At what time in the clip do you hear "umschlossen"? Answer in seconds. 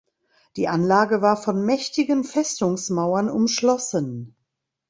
3.29-4.35